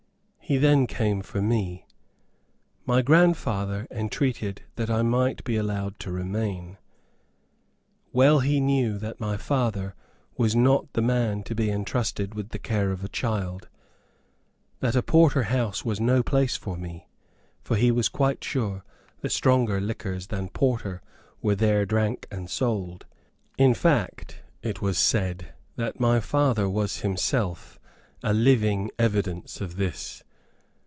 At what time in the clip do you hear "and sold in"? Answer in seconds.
22.29-23.73